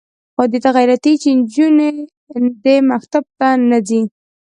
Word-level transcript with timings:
خو 0.33 0.43
دې 0.51 0.59
ته 0.63 0.69
غیرتي 0.75 1.09
یې 1.13 1.19
چې 1.21 1.29
نجونې 1.39 1.89
دې 2.63 2.75
مکتب 2.91 3.23
ته 3.39 3.47
نه 3.69 3.77
ځي. 3.87 4.01